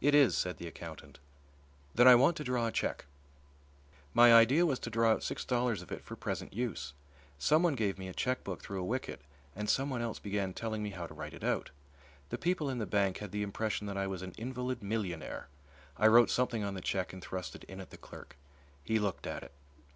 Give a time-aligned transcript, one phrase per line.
[0.00, 1.18] "It is," said the accountant.
[1.92, 3.04] "Then I want to draw a cheque."
[4.14, 6.92] My idea was to draw out six dollars of it for present use.
[7.36, 9.22] Someone gave me a chequebook through a wicket
[9.56, 11.70] and someone else began telling me how to write it out.
[12.28, 15.48] The people in the bank had the impression that I was an invalid millionaire.
[15.96, 18.36] I wrote something on the cheque and thrust it in at the clerk.
[18.84, 19.50] He looked at it.